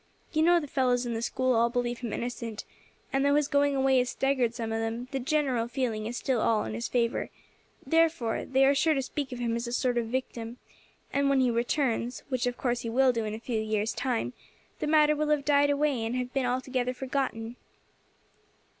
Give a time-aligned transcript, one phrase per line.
[0.33, 2.65] You know the fellows in the school all believe him innocent,
[3.13, 6.41] and though his going away has staggered some of them, the general feeling is still
[6.41, 7.29] all in his favour;
[7.85, 10.57] therefore they are sure to speak of him as a sort of victim,
[11.13, 14.33] and when he returns, which of course he will do in a few years' time,
[14.79, 17.55] the matter will have died away and have been altogether forgotten."